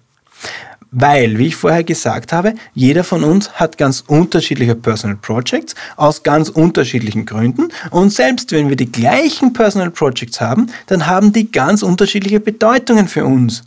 Weil, 0.97 1.39
wie 1.39 1.49
ich 1.49 1.57
vorher 1.57 1.83
gesagt 1.83 2.33
habe, 2.33 2.55
jeder 2.73 3.03
von 3.03 3.25
uns 3.25 3.55
hat 3.55 3.79
ganz 3.79 4.05
unterschiedliche 4.07 4.77
Personal 4.77 5.17
Projects 5.17 5.75
aus 5.97 6.23
ganz 6.23 6.49
unterschiedlichen 6.49 7.27
Gründen. 7.27 7.71
Und 7.91 8.13
selbst 8.13 8.53
wenn 8.53 8.69
wir 8.69 8.77
die 8.77 8.93
gleichen 8.93 9.53
Personal 9.53 9.91
Projects 9.91 10.41
haben, 10.41 10.69
dann 10.87 11.09
haben 11.09 11.33
die 11.33 11.51
ganz 11.51 11.83
unterschiedliche 11.83 12.39
Bedeutungen 12.39 13.09
für 13.09 13.25
uns. 13.25 13.65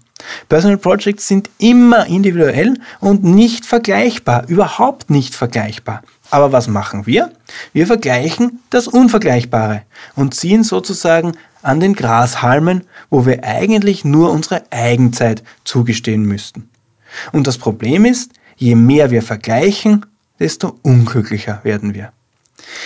Personal 0.47 0.77
Projects 0.77 1.27
sind 1.27 1.49
immer 1.57 2.07
individuell 2.07 2.75
und 3.01 3.25
nicht 3.25 3.65
vergleichbar, 3.65 4.47
überhaupt 4.47 5.09
nicht 5.09 5.35
vergleichbar. 5.35 6.03
Aber 6.29 6.53
was 6.53 6.69
machen 6.69 7.05
wir? 7.05 7.33
Wir 7.73 7.87
vergleichen 7.87 8.61
das 8.69 8.87
Unvergleichbare 8.87 9.83
und 10.15 10.33
ziehen 10.33 10.63
sozusagen 10.63 11.33
an 11.61 11.81
den 11.81 11.93
Grashalmen, 11.93 12.83
wo 13.09 13.25
wir 13.25 13.43
eigentlich 13.43 14.05
nur 14.05 14.31
unsere 14.31 14.63
Eigenzeit 14.71 15.43
zugestehen 15.65 16.23
müssten. 16.23 16.69
Und 17.31 17.47
das 17.47 17.57
Problem 17.57 18.05
ist, 18.05 18.31
je 18.55 18.75
mehr 18.75 19.11
wir 19.11 19.21
vergleichen, 19.21 20.05
desto 20.39 20.77
unglücklicher 20.83 21.61
werden 21.63 21.93
wir. 21.93 22.11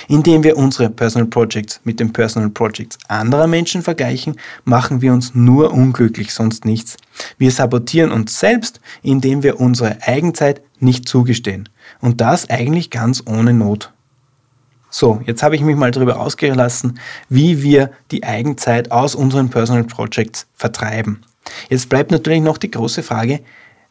Indem 0.07 0.43
wir 0.43 0.57
unsere 0.57 0.89
Personal 0.89 1.27
Projects 1.27 1.79
mit 1.83 2.00
den 2.00 2.13
Personal 2.13 2.50
Projects 2.50 2.97
anderer 3.07 3.47
Menschen 3.47 3.81
vergleichen, 3.81 4.35
machen 4.63 5.01
wir 5.01 5.13
uns 5.13 5.33
nur 5.33 5.73
unglücklich, 5.73 6.33
sonst 6.33 6.65
nichts. 6.65 6.97
Wir 7.38 7.51
sabotieren 7.51 8.11
uns 8.11 8.39
selbst, 8.39 8.79
indem 9.01 9.43
wir 9.43 9.59
unsere 9.59 9.97
Eigenzeit 10.01 10.61
nicht 10.79 11.07
zugestehen. 11.07 11.69
Und 12.00 12.21
das 12.21 12.50
eigentlich 12.50 12.89
ganz 12.89 13.23
ohne 13.25 13.53
Not. 13.53 13.91
So, 14.89 15.21
jetzt 15.25 15.41
habe 15.41 15.55
ich 15.55 15.61
mich 15.61 15.77
mal 15.77 15.91
darüber 15.91 16.19
ausgelassen, 16.19 17.00
wie 17.29 17.63
wir 17.63 17.91
die 18.11 18.25
Eigenzeit 18.25 18.91
aus 18.91 19.15
unseren 19.15 19.50
Personal 19.50 19.85
Projects 19.85 20.47
vertreiben. 20.53 21.21
Jetzt 21.69 21.88
bleibt 21.88 22.11
natürlich 22.11 22.41
noch 22.41 22.57
die 22.57 22.71
große 22.71 23.01
Frage, 23.01 23.39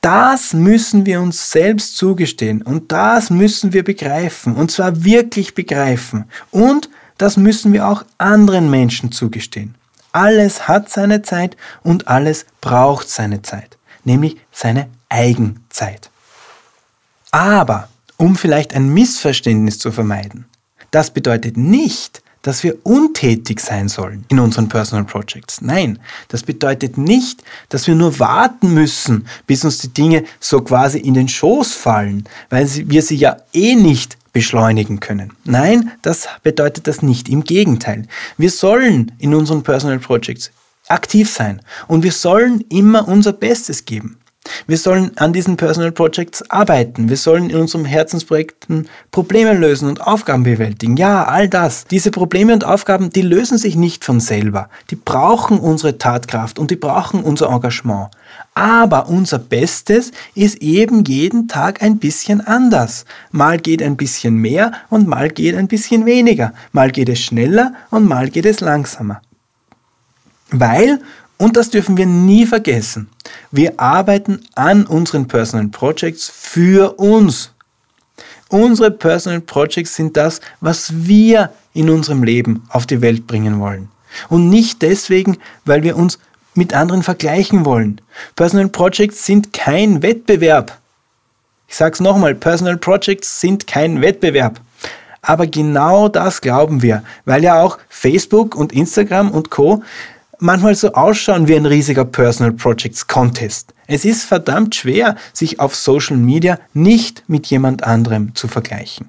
Das 0.00 0.52
müssen 0.52 1.06
wir 1.06 1.20
uns 1.20 1.52
selbst 1.52 1.96
zugestehen 1.96 2.62
und 2.62 2.90
das 2.90 3.30
müssen 3.30 3.72
wir 3.72 3.84
begreifen 3.84 4.56
und 4.56 4.72
zwar 4.72 5.04
wirklich 5.04 5.54
begreifen 5.54 6.24
und 6.50 6.90
das 7.18 7.36
müssen 7.36 7.72
wir 7.72 7.86
auch 7.86 8.04
anderen 8.18 8.68
Menschen 8.68 9.12
zugestehen. 9.12 9.76
Alles 10.12 10.68
hat 10.68 10.90
seine 10.90 11.22
Zeit 11.22 11.56
und 11.82 12.08
alles 12.08 12.46
braucht 12.60 13.08
seine 13.08 13.42
Zeit, 13.42 13.78
nämlich 14.04 14.36
seine 14.52 14.88
Eigenzeit. 15.08 16.10
Aber 17.30 17.88
um 18.18 18.36
vielleicht 18.36 18.74
ein 18.74 18.92
Missverständnis 18.92 19.78
zu 19.78 19.90
vermeiden, 19.90 20.44
das 20.90 21.10
bedeutet 21.10 21.56
nicht, 21.56 22.22
dass 22.42 22.62
wir 22.62 22.76
untätig 22.84 23.60
sein 23.60 23.88
sollen 23.88 24.24
in 24.28 24.38
unseren 24.38 24.68
Personal 24.68 25.04
Projects. 25.04 25.60
Nein, 25.60 25.98
das 26.28 26.42
bedeutet 26.42 26.98
nicht, 26.98 27.42
dass 27.68 27.86
wir 27.86 27.94
nur 27.94 28.18
warten 28.18 28.74
müssen, 28.74 29.26
bis 29.46 29.64
uns 29.64 29.78
die 29.78 29.94
Dinge 29.94 30.24
so 30.40 30.60
quasi 30.60 30.98
in 30.98 31.14
den 31.14 31.28
Schoß 31.28 31.72
fallen, 31.72 32.28
weil 32.50 32.68
wir 32.88 33.02
sie 33.02 33.16
ja 33.16 33.36
eh 33.52 33.74
nicht 33.76 34.18
beschleunigen 34.32 35.00
können. 35.00 35.32
Nein, 35.44 35.92
das 36.02 36.28
bedeutet 36.42 36.86
das 36.86 37.02
nicht. 37.02 37.28
Im 37.28 37.44
Gegenteil. 37.44 38.06
Wir 38.38 38.50
sollen 38.50 39.12
in 39.18 39.34
unseren 39.34 39.62
Personal 39.62 39.98
Projects 39.98 40.50
aktiv 40.88 41.30
sein 41.30 41.60
und 41.88 42.02
wir 42.02 42.12
sollen 42.12 42.62
immer 42.68 43.08
unser 43.08 43.32
Bestes 43.32 43.84
geben. 43.84 44.18
Wir 44.66 44.78
sollen 44.78 45.12
an 45.16 45.32
diesen 45.32 45.56
Personal 45.56 45.92
Projects 45.92 46.48
arbeiten. 46.50 47.08
Wir 47.08 47.16
sollen 47.16 47.50
in 47.50 47.56
unseren 47.56 47.84
Herzensprojekten 47.84 48.88
Probleme 49.10 49.52
lösen 49.52 49.88
und 49.88 50.00
Aufgaben 50.00 50.42
bewältigen. 50.42 50.96
Ja, 50.96 51.24
all 51.24 51.48
das. 51.48 51.84
Diese 51.84 52.10
Probleme 52.10 52.52
und 52.52 52.64
Aufgaben, 52.64 53.10
die 53.10 53.22
lösen 53.22 53.58
sich 53.58 53.76
nicht 53.76 54.04
von 54.04 54.20
selber. 54.20 54.68
Die 54.90 54.96
brauchen 54.96 55.58
unsere 55.58 55.98
Tatkraft 55.98 56.58
und 56.58 56.70
die 56.70 56.76
brauchen 56.76 57.22
unser 57.22 57.50
Engagement. 57.50 58.08
Aber 58.54 59.08
unser 59.08 59.38
Bestes 59.38 60.12
ist 60.34 60.56
eben 60.56 61.04
jeden 61.04 61.48
Tag 61.48 61.82
ein 61.82 61.98
bisschen 61.98 62.40
anders. 62.40 63.04
Mal 63.30 63.58
geht 63.58 63.82
ein 63.82 63.96
bisschen 63.96 64.36
mehr 64.36 64.72
und 64.90 65.08
mal 65.08 65.30
geht 65.30 65.56
ein 65.56 65.68
bisschen 65.68 66.04
weniger. 66.04 66.52
Mal 66.72 66.90
geht 66.90 67.08
es 67.08 67.20
schneller 67.20 67.72
und 67.90 68.06
mal 68.06 68.28
geht 68.28 68.46
es 68.46 68.60
langsamer. 68.60 69.22
Weil 70.50 71.00
und 71.42 71.56
das 71.56 71.70
dürfen 71.70 71.96
wir 71.96 72.06
nie 72.06 72.46
vergessen. 72.46 73.08
Wir 73.50 73.80
arbeiten 73.80 74.42
an 74.54 74.86
unseren 74.86 75.26
Personal 75.26 75.66
Projects 75.66 76.30
für 76.32 77.00
uns. 77.00 77.50
Unsere 78.48 78.92
Personal 78.92 79.40
Projects 79.40 79.96
sind 79.96 80.16
das, 80.16 80.40
was 80.60 81.04
wir 81.04 81.50
in 81.74 81.90
unserem 81.90 82.22
Leben 82.22 82.62
auf 82.68 82.86
die 82.86 83.00
Welt 83.02 83.26
bringen 83.26 83.58
wollen. 83.58 83.88
Und 84.28 84.50
nicht 84.50 84.82
deswegen, 84.82 85.36
weil 85.64 85.82
wir 85.82 85.96
uns 85.96 86.20
mit 86.54 86.74
anderen 86.74 87.02
vergleichen 87.02 87.64
wollen. 87.64 88.00
Personal 88.36 88.68
Projects 88.68 89.26
sind 89.26 89.52
kein 89.52 90.00
Wettbewerb. 90.00 90.78
Ich 91.66 91.74
sage 91.74 91.94
es 91.94 92.00
nochmal, 92.00 92.36
Personal 92.36 92.76
Projects 92.76 93.40
sind 93.40 93.66
kein 93.66 94.00
Wettbewerb. 94.00 94.60
Aber 95.22 95.48
genau 95.48 96.08
das 96.08 96.40
glauben 96.40 96.82
wir, 96.82 97.02
weil 97.24 97.42
ja 97.42 97.60
auch 97.60 97.78
Facebook 97.88 98.54
und 98.54 98.72
Instagram 98.72 99.32
und 99.32 99.50
Co 99.50 99.82
manchmal 100.42 100.74
so 100.74 100.92
ausschauen 100.92 101.48
wie 101.48 101.56
ein 101.56 101.66
riesiger 101.66 102.04
Personal 102.04 102.52
Projects 102.52 103.06
Contest. 103.06 103.72
Es 103.86 104.04
ist 104.04 104.24
verdammt 104.24 104.74
schwer, 104.74 105.16
sich 105.32 105.60
auf 105.60 105.74
Social 105.74 106.16
Media 106.16 106.58
nicht 106.74 107.24
mit 107.28 107.46
jemand 107.46 107.84
anderem 107.84 108.34
zu 108.34 108.48
vergleichen. 108.48 109.08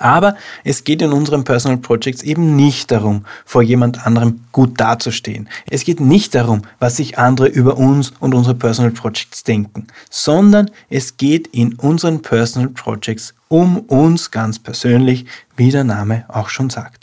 Aber 0.00 0.36
es 0.64 0.84
geht 0.84 1.02
in 1.02 1.12
unseren 1.12 1.44
Personal 1.44 1.78
Projects 1.78 2.22
eben 2.22 2.56
nicht 2.56 2.90
darum, 2.90 3.24
vor 3.44 3.62
jemand 3.62 4.06
anderem 4.06 4.40
gut 4.52 4.80
dazustehen. 4.80 5.48
Es 5.68 5.84
geht 5.84 6.00
nicht 6.00 6.34
darum, 6.34 6.62
was 6.78 6.96
sich 6.96 7.18
andere 7.18 7.48
über 7.48 7.76
uns 7.76 8.12
und 8.20 8.34
unsere 8.34 8.54
Personal 8.54 8.92
Projects 8.92 9.44
denken, 9.44 9.88
sondern 10.08 10.70
es 10.88 11.16
geht 11.16 11.48
in 11.48 11.74
unseren 11.74 12.22
Personal 12.22 12.68
Projects 12.70 13.34
um 13.48 13.78
uns 13.80 14.30
ganz 14.30 14.58
persönlich, 14.58 15.26
wie 15.56 15.70
der 15.70 15.84
Name 15.84 16.24
auch 16.28 16.48
schon 16.48 16.70
sagt. 16.70 16.97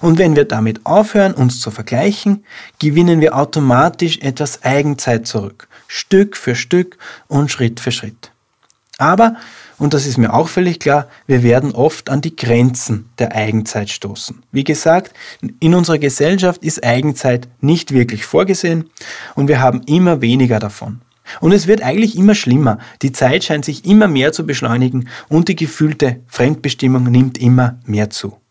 Und 0.00 0.18
wenn 0.18 0.36
wir 0.36 0.44
damit 0.44 0.84
aufhören, 0.84 1.34
uns 1.34 1.60
zu 1.60 1.70
vergleichen, 1.70 2.44
gewinnen 2.78 3.20
wir 3.20 3.36
automatisch 3.36 4.18
etwas 4.18 4.62
Eigenzeit 4.62 5.26
zurück, 5.26 5.68
Stück 5.88 6.36
für 6.36 6.54
Stück 6.54 6.98
und 7.28 7.50
Schritt 7.50 7.80
für 7.80 7.92
Schritt. 7.92 8.30
Aber, 8.98 9.36
und 9.78 9.94
das 9.94 10.06
ist 10.06 10.18
mir 10.18 10.32
auch 10.32 10.48
völlig 10.48 10.78
klar, 10.78 11.08
wir 11.26 11.42
werden 11.42 11.72
oft 11.72 12.08
an 12.10 12.20
die 12.20 12.36
Grenzen 12.36 13.08
der 13.18 13.34
Eigenzeit 13.34 13.90
stoßen. 13.90 14.42
Wie 14.52 14.64
gesagt, 14.64 15.12
in 15.60 15.74
unserer 15.74 15.98
Gesellschaft 15.98 16.62
ist 16.62 16.84
Eigenzeit 16.84 17.48
nicht 17.60 17.92
wirklich 17.92 18.24
vorgesehen 18.24 18.90
und 19.34 19.48
wir 19.48 19.60
haben 19.60 19.82
immer 19.86 20.20
weniger 20.20 20.60
davon. 20.60 21.00
Und 21.40 21.52
es 21.52 21.66
wird 21.66 21.82
eigentlich 21.82 22.16
immer 22.16 22.34
schlimmer. 22.34 22.78
Die 23.00 23.12
Zeit 23.12 23.44
scheint 23.44 23.64
sich 23.64 23.84
immer 23.84 24.08
mehr 24.08 24.32
zu 24.32 24.44
beschleunigen 24.44 25.08
und 25.28 25.48
die 25.48 25.56
gefühlte 25.56 26.20
Fremdbestimmung 26.26 27.04
nimmt 27.04 27.38
immer 27.38 27.78
mehr 27.86 28.10
zu. 28.10 28.41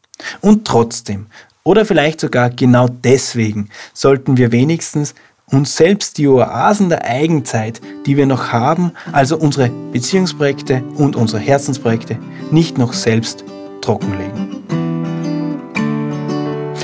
Und 0.42 0.66
trotzdem, 0.66 1.28
oder 1.64 1.86
vielleicht 1.86 2.20
sogar 2.20 2.50
genau 2.50 2.88
deswegen, 2.88 3.70
sollten 3.94 4.38
wir 4.38 4.52
wenigstens 4.52 5.14
uns 5.52 5.76
selbst 5.76 6.18
die 6.18 6.28
Oasen 6.28 6.90
der 6.90 7.06
Eigenzeit, 7.06 7.82
die 8.06 8.18
wir 8.18 8.26
noch 8.26 8.52
haben, 8.52 8.92
also 9.12 9.38
unsere 9.38 9.70
Beziehungsprojekte 9.92 10.82
und 10.96 11.16
unsere 11.16 11.42
Herzensprojekte, 11.42 12.18
nicht 12.52 12.78
noch 12.78 12.94
selbst 12.94 13.44
trockenlegen. 13.82 14.62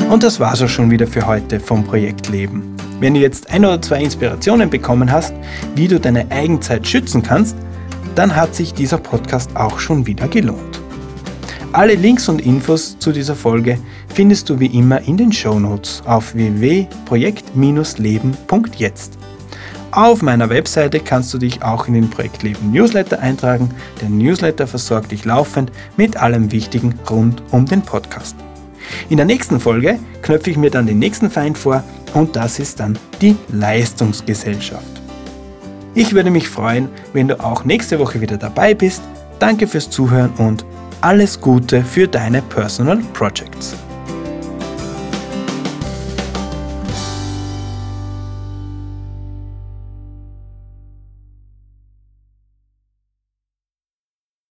Und 0.10 0.24
das 0.24 0.40
war's 0.40 0.62
auch 0.62 0.70
schon 0.70 0.90
wieder 0.90 1.08
für 1.08 1.26
heute 1.26 1.60
vom 1.60 1.84
Projekt 1.84 2.30
Leben. 2.30 2.76
Wenn 3.00 3.14
du 3.14 3.20
jetzt 3.20 3.50
ein 3.52 3.66
oder 3.66 3.82
zwei 3.82 4.02
Inspirationen 4.02 4.70
bekommen 4.70 5.12
hast, 5.12 5.34
wie 5.76 5.88
du 5.88 6.00
deine 6.00 6.30
Eigenzeit 6.32 6.88
schützen 6.88 7.22
kannst, 7.22 7.56
dann 8.16 8.36
hat 8.36 8.56
sich 8.56 8.74
dieser 8.74 8.98
Podcast 8.98 9.56
auch 9.56 9.80
schon 9.80 10.08
wieder 10.08 10.28
gelohnt. 10.28 10.77
Alle 11.74 11.96
Links 11.96 12.30
und 12.30 12.42
Infos 12.42 12.98
zu 12.98 13.12
dieser 13.12 13.36
Folge 13.36 13.78
findest 14.14 14.50
du 14.50 14.60
wie 14.60 14.68
immer 14.68 15.02
in 15.02 15.18
den 15.18 15.32
Show 15.32 15.60
Notes 15.60 16.02
auf 16.06 16.34
www.projekt-leben.jetzt. 16.34 19.18
Auf 19.92 20.22
meiner 20.22 20.50
Webseite 20.50 21.00
kannst 21.00 21.34
du 21.34 21.38
dich 21.38 21.64
auch 21.64 21.88
in 21.88 21.94
den 21.94 22.10
Projektleben 22.10 22.72
Newsletter 22.72 23.20
eintragen. 23.20 23.70
Der 24.02 24.10
Newsletter 24.10 24.68
versorgt 24.68 25.12
dich 25.12 25.26
laufend 25.26 25.72
mit 25.98 26.18
allem 26.18 26.52
Wichtigen 26.52 26.96
rund 27.10 27.42
um 27.52 27.66
den 27.66 27.82
Podcast. 27.82 28.36
In 29.10 29.18
der 29.18 29.26
nächsten 29.26 29.60
Folge 29.60 30.00
knöpfe 30.22 30.52
ich 30.52 30.58
mir 30.58 30.72
dann 30.72 30.88
den 30.88 31.00
nächsten 31.00 31.30
Feind 31.30 31.58
vor 31.58 31.84
und 32.14 32.36
das 32.36 32.60
ist 32.60 32.80
dann 32.80 32.98
die 33.22 33.36
Leistungsgesellschaft. 33.52 34.86
Ich 35.96 36.14
würde 36.14 36.32
mich 36.32 36.48
freuen, 36.48 36.90
wenn 37.14 37.28
du 37.28 37.44
auch 37.44 37.66
nächste 37.66 38.00
Woche 38.00 38.22
wieder 38.22 38.38
dabei 38.38 38.74
bist. 38.74 39.02
Danke 39.40 39.68
fürs 39.68 39.90
Zuhören 39.90 40.32
und 40.38 40.66
alles 41.08 41.40
Gute 41.40 41.86
für 41.86 42.06
deine 42.06 42.42
Personal 42.42 42.98
Projects. 43.14 43.87